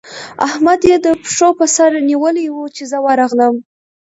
احمد 0.47 0.81
يې 0.89 0.97
د 1.05 1.07
پښو 1.23 1.49
پر 1.59 1.69
سره 1.77 1.97
نيولی 2.09 2.45
وو؛ 2.49 2.65
چې 2.75 2.83
زه 2.91 2.97
ورغلم. 3.05 3.55